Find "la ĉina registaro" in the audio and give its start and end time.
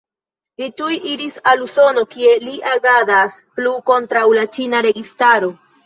4.41-5.57